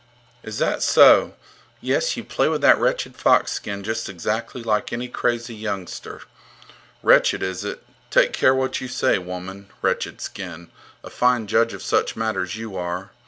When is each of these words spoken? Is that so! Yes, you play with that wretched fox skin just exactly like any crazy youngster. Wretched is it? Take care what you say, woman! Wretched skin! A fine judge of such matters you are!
Is 0.41 0.57
that 0.57 0.81
so! 0.81 1.35
Yes, 1.79 2.17
you 2.17 2.23
play 2.23 2.49
with 2.49 2.61
that 2.61 2.79
wretched 2.79 3.15
fox 3.15 3.51
skin 3.51 3.83
just 3.83 4.09
exactly 4.09 4.63
like 4.63 4.91
any 4.91 5.07
crazy 5.07 5.53
youngster. 5.53 6.21
Wretched 7.03 7.43
is 7.43 7.63
it? 7.63 7.83
Take 8.09 8.33
care 8.33 8.55
what 8.55 8.81
you 8.81 8.87
say, 8.87 9.19
woman! 9.19 9.69
Wretched 9.83 10.19
skin! 10.19 10.71
A 11.03 11.11
fine 11.11 11.45
judge 11.45 11.73
of 11.75 11.83
such 11.83 12.15
matters 12.15 12.55
you 12.57 12.75
are! 12.75 13.11